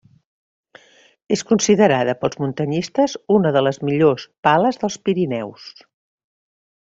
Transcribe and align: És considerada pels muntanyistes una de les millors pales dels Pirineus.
És 1.35 1.43
considerada 1.51 2.15
pels 2.21 2.39
muntanyistes 2.45 3.13
una 3.37 3.51
de 3.59 3.63
les 3.69 3.79
millors 3.91 4.27
pales 4.49 4.81
dels 4.85 4.99
Pirineus. 5.07 5.69